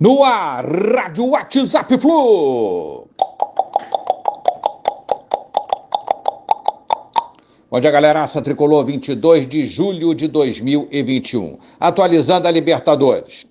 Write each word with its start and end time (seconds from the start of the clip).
No 0.00 0.24
ar, 0.24 0.64
Rádio 0.64 1.26
WhatsApp 1.26 1.96
Flu. 1.98 3.08
Bom 7.70 7.80
dia, 7.80 7.90
galera. 7.90 8.22
Aça 8.22 8.42
Tricolor, 8.42 8.84
22 8.84 9.46
de 9.46 9.66
julho 9.66 10.14
de 10.14 10.28
2021. 10.28 11.58
Atualizando 11.78 12.48
a 12.48 12.50
Libertadores. 12.50 13.46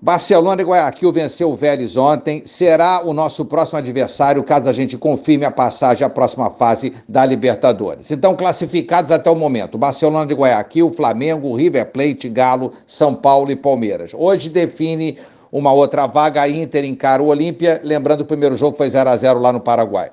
Barcelona 0.00 0.62
e 0.62 0.64
Guayaquil 0.64 1.12
venceu 1.12 1.50
o 1.50 1.56
Vélez 1.56 1.96
ontem. 1.96 2.42
Será 2.44 3.04
o 3.04 3.12
nosso 3.12 3.44
próximo 3.44 3.78
adversário 3.78 4.44
caso 4.44 4.68
a 4.68 4.72
gente 4.72 4.96
confirme 4.96 5.44
a 5.44 5.50
passagem 5.50 6.06
à 6.06 6.10
próxima 6.10 6.48
fase 6.50 6.92
da 7.08 7.26
Libertadores. 7.26 8.10
Então, 8.12 8.36
classificados 8.36 9.10
até 9.10 9.28
o 9.28 9.34
momento: 9.34 9.76
Barcelona 9.76 10.24
de 10.24 10.34
Guayaquil, 10.34 10.90
Flamengo, 10.90 11.56
River 11.56 11.86
Plate, 11.90 12.28
Galo, 12.28 12.72
São 12.86 13.12
Paulo 13.12 13.50
e 13.50 13.56
Palmeiras. 13.56 14.12
Hoje 14.14 14.48
define 14.48 15.18
uma 15.50 15.72
outra 15.72 16.06
vaga, 16.06 16.48
Inter 16.48 16.84
encara 16.84 17.20
o 17.20 17.26
Olímpia. 17.26 17.80
Lembrando, 17.82 18.20
o 18.20 18.26
primeiro 18.26 18.56
jogo 18.56 18.76
foi 18.76 18.88
0 18.88 19.10
a 19.10 19.16
0 19.16 19.40
lá 19.40 19.52
no 19.52 19.60
Paraguai. 19.60 20.10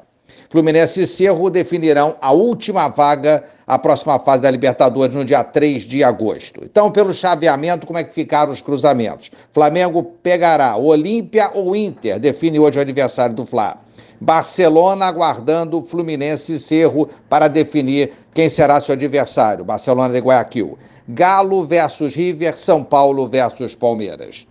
Fluminense 0.50 1.04
e 1.04 1.08
Cerro 1.08 1.50
definirão 1.50 2.16
a 2.22 2.32
última 2.32 2.88
vaga, 2.88 3.44
a 3.68 3.78
próxima 3.78 4.20
fase 4.20 4.44
da 4.44 4.52
Libertadores, 4.52 5.16
no 5.16 5.26
dia 5.26 5.44
3 5.44 5.84
de 5.84 6.04
agosto. 6.04 6.62
Então, 6.64 6.92
pelo 6.92 7.14
chaveamento, 7.14 7.86
como 7.86 8.00
é 8.00 8.04
que 8.04 8.14
ficaram 8.14 8.52
os 8.52 8.62
cruzamentos? 8.62 9.32
Flamengo 9.52 10.04
pegará 10.24 10.78
Olímpia 10.78 11.52
ou 11.54 11.76
Inter, 11.76 12.20
define 12.20 12.60
hoje 12.60 12.78
o 12.78 12.82
adversário 12.82 13.36
do 13.36 13.46
Fla. 13.46 13.78
Barcelona 14.20 15.08
aguardando 15.08 15.84
Fluminense 15.86 16.55
e 16.55 16.60
Cerro 16.60 17.10
para 17.30 17.48
definir 17.48 18.14
quem 18.34 18.50
será 18.50 18.80
seu 18.80 18.94
adversário. 18.94 19.66
Barcelona 19.66 20.14
de 20.14 20.20
Guayaquil. 20.20 20.78
Galo 21.08 21.64
versus 21.64 22.16
River, 22.16 22.58
São 22.58 22.84
Paulo 22.84 23.28
versus 23.28 23.76
Palmeiras. 23.76 24.48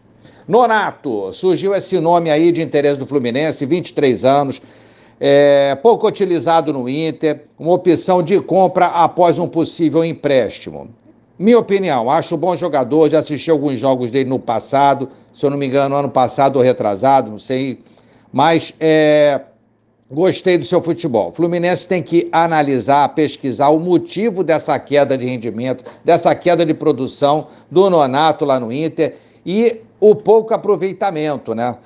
Nonato, 0.46 1.32
surgiu 1.32 1.74
esse 1.74 1.98
nome 1.98 2.30
aí 2.30 2.52
de 2.52 2.60
interesse 2.60 2.98
do 2.98 3.06
Fluminense, 3.06 3.64
23 3.64 4.24
anos, 4.24 4.60
é, 5.20 5.74
pouco 5.76 6.06
utilizado 6.06 6.72
no 6.72 6.88
Inter, 6.88 7.44
uma 7.58 7.72
opção 7.72 8.22
de 8.22 8.40
compra 8.40 8.86
após 8.86 9.38
um 9.38 9.48
possível 9.48 10.04
empréstimo. 10.04 10.88
Minha 11.38 11.58
opinião, 11.58 12.08
acho 12.10 12.36
bom 12.36 12.56
jogador, 12.56 13.10
já 13.10 13.18
assisti 13.18 13.50
alguns 13.50 13.80
jogos 13.80 14.10
dele 14.10 14.30
no 14.30 14.38
passado, 14.38 15.08
se 15.32 15.44
eu 15.44 15.50
não 15.50 15.58
me 15.58 15.66
engano, 15.66 15.96
ano 15.96 16.08
passado 16.08 16.56
ou 16.56 16.62
retrasado, 16.62 17.30
não 17.30 17.40
sei, 17.40 17.80
mas 18.32 18.72
é, 18.78 19.40
gostei 20.10 20.56
do 20.56 20.64
seu 20.64 20.80
futebol. 20.80 21.32
Fluminense 21.32 21.88
tem 21.88 22.02
que 22.02 22.28
analisar, 22.30 23.08
pesquisar 23.14 23.70
o 23.70 23.80
motivo 23.80 24.44
dessa 24.44 24.78
queda 24.78 25.18
de 25.18 25.24
rendimento, 25.24 25.84
dessa 26.04 26.34
queda 26.34 26.64
de 26.64 26.72
produção 26.72 27.48
do 27.70 27.90
Nonato 27.90 28.44
lá 28.44 28.60
no 28.60 28.72
Inter 28.72 29.16
e 29.44 29.80
o 29.98 30.14
pouco 30.14 30.54
aproveitamento, 30.54 31.54
né? 31.54 31.76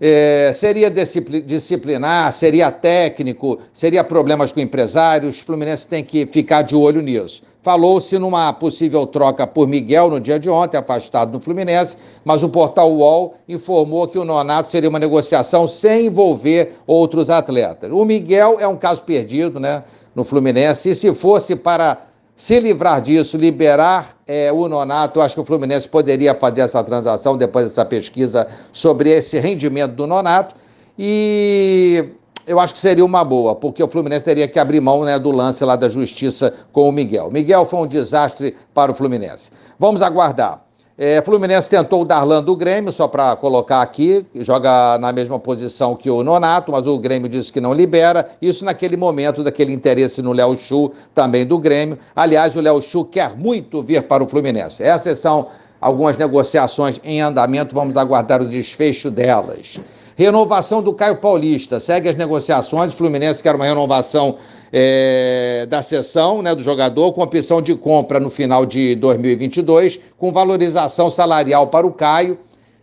É, 0.00 0.52
seria 0.54 0.88
disciplinar, 0.90 2.32
seria 2.32 2.70
técnico, 2.70 3.58
seria 3.72 4.04
problemas 4.04 4.52
com 4.52 4.60
empresários. 4.60 5.40
Fluminense 5.40 5.88
tem 5.88 6.04
que 6.04 6.24
ficar 6.26 6.62
de 6.62 6.76
olho 6.76 7.02
nisso. 7.02 7.42
Falou-se 7.60 8.16
numa 8.18 8.52
possível 8.52 9.04
troca 9.06 9.46
por 9.46 9.66
Miguel 9.66 10.08
no 10.08 10.20
dia 10.20 10.38
de 10.38 10.48
ontem, 10.48 10.76
afastado 10.76 11.32
do 11.32 11.40
Fluminense, 11.40 11.96
mas 12.24 12.44
o 12.44 12.48
portal 12.48 12.92
UOL 12.92 13.34
informou 13.48 14.06
que 14.06 14.18
o 14.18 14.24
Nonato 14.24 14.70
seria 14.70 14.88
uma 14.88 14.98
negociação 14.98 15.66
sem 15.66 16.06
envolver 16.06 16.76
outros 16.86 17.28
atletas. 17.28 17.90
O 17.90 18.04
Miguel 18.04 18.58
é 18.60 18.68
um 18.68 18.76
caso 18.76 19.02
perdido 19.02 19.58
né, 19.58 19.82
no 20.14 20.22
Fluminense, 20.22 20.90
e 20.90 20.94
se 20.94 21.12
fosse 21.12 21.56
para 21.56 22.07
se 22.38 22.60
livrar 22.60 23.00
disso, 23.00 23.36
liberar 23.36 24.16
é, 24.24 24.52
o 24.52 24.68
Nonato, 24.68 25.20
acho 25.20 25.34
que 25.34 25.40
o 25.40 25.44
Fluminense 25.44 25.88
poderia 25.88 26.36
fazer 26.36 26.60
essa 26.60 26.84
transação 26.84 27.36
depois 27.36 27.66
dessa 27.66 27.84
pesquisa 27.84 28.46
sobre 28.70 29.10
esse 29.10 29.40
rendimento 29.40 29.96
do 29.96 30.06
Nonato. 30.06 30.54
E 30.96 32.10
eu 32.46 32.60
acho 32.60 32.74
que 32.74 32.78
seria 32.78 33.04
uma 33.04 33.24
boa, 33.24 33.56
porque 33.56 33.82
o 33.82 33.88
Fluminense 33.88 34.24
teria 34.24 34.46
que 34.46 34.56
abrir 34.56 34.80
mão 34.80 35.02
né, 35.02 35.18
do 35.18 35.32
lance 35.32 35.64
lá 35.64 35.74
da 35.74 35.88
justiça 35.88 36.54
com 36.72 36.88
o 36.88 36.92
Miguel. 36.92 37.28
Miguel 37.28 37.66
foi 37.66 37.80
um 37.80 37.86
desastre 37.88 38.56
para 38.72 38.92
o 38.92 38.94
Fluminense. 38.94 39.50
Vamos 39.76 40.00
aguardar. 40.00 40.67
É, 41.00 41.22
Fluminense 41.22 41.70
tentou 41.70 42.02
o 42.02 42.04
Darlan 42.04 42.42
do 42.42 42.56
Grêmio, 42.56 42.90
só 42.90 43.06
para 43.06 43.36
colocar 43.36 43.82
aqui, 43.82 44.26
joga 44.34 44.98
na 44.98 45.12
mesma 45.12 45.38
posição 45.38 45.94
que 45.94 46.10
o 46.10 46.24
Nonato, 46.24 46.72
mas 46.72 46.88
o 46.88 46.98
Grêmio 46.98 47.28
disse 47.28 47.52
que 47.52 47.60
não 47.60 47.72
libera. 47.72 48.28
Isso 48.42 48.64
naquele 48.64 48.96
momento 48.96 49.44
daquele 49.44 49.72
interesse 49.72 50.20
no 50.20 50.32
Léo 50.32 50.56
Chu, 50.56 50.90
também 51.14 51.46
do 51.46 51.56
Grêmio. 51.56 52.00
Aliás, 52.16 52.56
o 52.56 52.60
Léo 52.60 52.82
Chu 52.82 53.04
quer 53.04 53.36
muito 53.36 53.80
vir 53.80 54.02
para 54.02 54.24
o 54.24 54.26
Fluminense. 54.26 54.82
Essas 54.82 55.20
são 55.20 55.46
algumas 55.80 56.18
negociações 56.18 57.00
em 57.04 57.20
andamento, 57.20 57.76
vamos 57.76 57.96
aguardar 57.96 58.42
o 58.42 58.48
desfecho 58.48 59.08
delas. 59.08 59.78
Renovação 60.18 60.82
do 60.82 60.92
Caio 60.92 61.14
Paulista, 61.18 61.78
segue 61.78 62.08
as 62.08 62.16
negociações. 62.16 62.92
O 62.92 62.96
Fluminense 62.96 63.40
quer 63.40 63.54
uma 63.54 63.64
renovação 63.64 64.34
é, 64.72 65.64
da 65.70 65.80
sessão 65.80 66.42
né, 66.42 66.52
do 66.56 66.60
jogador, 66.60 67.12
com 67.12 67.22
opção 67.22 67.62
de 67.62 67.72
compra 67.76 68.18
no 68.18 68.28
final 68.28 68.66
de 68.66 68.96
2022, 68.96 70.00
com 70.18 70.32
valorização 70.32 71.08
salarial 71.08 71.68
para 71.68 71.86
o 71.86 71.92
Caio, 71.92 72.36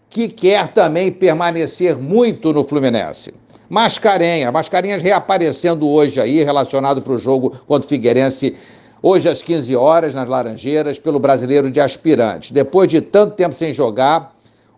que 0.10 0.30
quer 0.30 0.70
também 0.70 1.12
permanecer 1.12 1.98
muito 1.98 2.54
no 2.54 2.64
Fluminense. 2.64 3.34
Mascarenha, 3.68 4.50
Mascarenhas 4.50 5.04
reaparecendo 5.04 5.90
hoje 5.90 6.22
aí, 6.22 6.42
relacionado 6.42 7.02
para 7.02 7.12
o 7.12 7.20
jogo 7.20 7.50
contra 7.68 7.86
o 7.86 7.90
Figueirense, 7.90 8.56
hoje 9.04 9.28
às 9.28 9.42
15 9.42 9.76
horas, 9.76 10.16
nas 10.16 10.30
Laranjeiras, 10.30 11.00
pelo 11.00 11.20
Brasileiro 11.20 11.70
de 11.70 11.82
Aspirantes. 11.82 12.52
Depois 12.52 12.88
de 12.88 13.02
tanto 13.02 13.36
tempo 13.36 13.54
sem 13.54 13.74
jogar, 13.74 14.35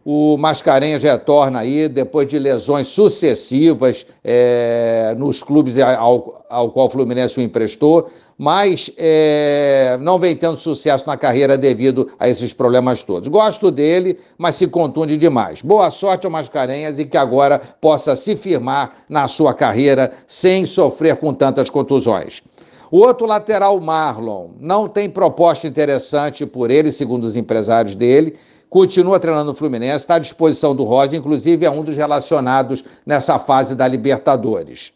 o 0.09 0.37
Mascarenhas 0.37 1.03
retorna 1.03 1.59
aí 1.59 1.89
depois 1.89 2.29
de 2.29 2.39
lesões 2.39 2.87
sucessivas 2.87 4.05
é, 4.23 5.13
nos 5.17 5.43
clubes 5.43 5.77
ao, 5.77 6.45
ao, 6.49 6.71
qual 6.71 6.85
o 6.85 6.89
Fluminense 6.89 7.37
o 7.37 7.43
emprestou, 7.43 8.09
mas 8.37 8.89
é, 8.97 9.97
não 9.99 10.17
vem 10.17 10.33
tendo 10.33 10.55
sucesso 10.55 11.05
na 11.05 11.17
carreira 11.17 11.57
devido 11.57 12.09
a 12.17 12.29
esses 12.29 12.53
problemas 12.53 13.03
todos. 13.03 13.27
Gosto 13.27 13.69
dele, 13.69 14.17
mas 14.37 14.55
se 14.55 14.67
contunde 14.67 15.17
demais. 15.17 15.61
Boa 15.61 15.89
sorte 15.89 16.25
ao 16.25 16.31
Mascarenhas 16.31 16.97
e 16.97 17.03
que 17.03 17.17
agora 17.17 17.59
possa 17.81 18.15
se 18.15 18.33
firmar 18.37 18.99
na 19.09 19.27
sua 19.27 19.53
carreira 19.53 20.13
sem 20.25 20.65
sofrer 20.65 21.17
com 21.17 21.33
tantas 21.33 21.69
contusões. 21.69 22.41
O 22.89 22.99
outro 22.99 23.27
lateral, 23.27 23.77
Marlon, 23.81 24.51
não 24.61 24.87
tem 24.87 25.09
proposta 25.09 25.67
interessante 25.67 26.45
por 26.45 26.71
ele, 26.71 26.93
segundo 26.93 27.25
os 27.25 27.35
empresários 27.35 27.93
dele 27.93 28.37
continua 28.69 29.19
treinando 29.19 29.51
no 29.51 29.55
Fluminense, 29.55 29.97
está 29.97 30.15
à 30.15 30.19
disposição 30.19 30.75
do 30.75 30.83
Roger, 30.83 31.19
inclusive 31.19 31.65
é 31.65 31.69
um 31.69 31.83
dos 31.83 31.95
relacionados 31.95 32.83
nessa 33.05 33.39
fase 33.39 33.75
da 33.75 33.87
Libertadores. 33.87 34.93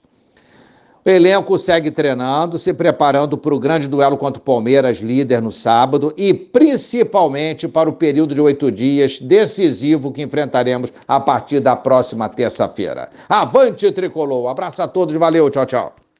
O 1.04 1.10
elenco 1.10 1.58
segue 1.58 1.90
treinando, 1.90 2.60
se 2.60 2.72
preparando 2.72 3.36
para 3.36 3.56
o 3.56 3.60
grande 3.60 3.88
duelo 3.88 4.16
contra 4.16 4.40
o 4.40 4.44
Palmeiras, 4.44 5.00
líder 5.00 5.42
no 5.42 5.52
sábado, 5.52 6.14
e 6.16 6.32
principalmente 6.32 7.68
para 7.68 7.90
o 7.90 7.94
período 7.94 8.36
de 8.36 8.42
oito 8.42 8.72
dias 8.72 9.20
decisivo 9.20 10.12
que 10.12 10.22
enfrentaremos 10.22 10.94
a 11.08 11.20
partir 11.20 11.60
da 11.60 11.76
próxima 11.76 12.30
terça-feira. 12.30 13.10
Avante, 13.28 13.92
tricolor! 13.92 14.48
abraço 14.48 14.84
a 14.84 14.88
todos, 14.88 15.16
valeu, 15.16 15.50
tchau, 15.50 15.66
tchau. 15.66 16.01